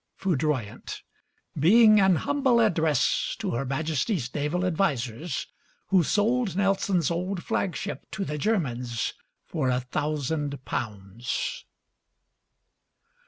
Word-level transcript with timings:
'FOUDROYANT' 0.17 1.03
[Being 1.59 1.99
an 1.99 2.15
humble 2.15 2.59
address 2.59 3.35
to 3.37 3.51
Her 3.51 3.65
Majesty's 3.65 4.33
Naval 4.33 4.65
advisers, 4.65 5.45
who 5.89 6.01
sold 6.01 6.55
Nelson's 6.55 7.11
old 7.11 7.43
flagship 7.43 8.09
to 8.09 8.25
the 8.25 8.39
Germans 8.39 9.13
for 9.45 9.69
a 9.69 9.79
thousand 9.81 10.65
pounds. 10.65 11.65